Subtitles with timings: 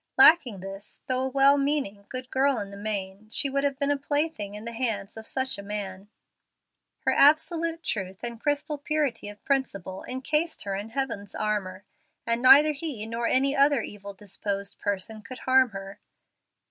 [0.17, 3.91] Lacking this, though a well meaning, good girl in the main, she would have been
[3.91, 6.09] a plaything in the hands of such a man.
[7.01, 11.83] Her absolute truth and crystal purity of principle incased her in heaven's armor,
[12.25, 15.99] and neither he nor any other evil disposed person could harm her.